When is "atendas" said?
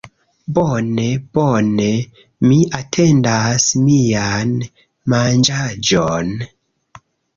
2.79-3.67